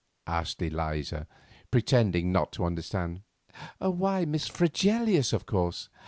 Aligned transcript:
asked 0.25 0.59
Eliza, 0.63 1.27
pretending 1.69 2.31
not 2.31 2.51
to 2.53 2.65
understand. 2.65 3.21
"Why, 3.77 4.25
Miss 4.25 4.47
Fregelius, 4.47 5.31
of 5.31 5.45
course." 5.45 5.89